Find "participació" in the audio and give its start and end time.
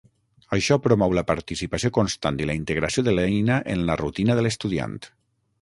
1.31-1.93